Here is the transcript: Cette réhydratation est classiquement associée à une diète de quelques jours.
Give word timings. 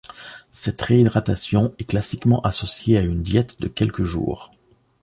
Cette 0.51 0.81
réhydratation 0.81 1.75
est 1.77 1.83
classiquement 1.85 2.41
associée 2.41 2.97
à 2.97 3.01
une 3.01 3.21
diète 3.21 3.61
de 3.61 3.67
quelques 3.67 4.01
jours. 4.01 4.49